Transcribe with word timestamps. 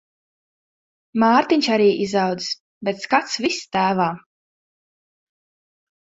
Mārtiņš 1.23 1.69
arī 1.75 1.89
izaudzis, 2.05 2.57
bet 2.89 3.05
skats 3.05 3.37
viss 3.45 3.69
tēvā. 3.79 4.09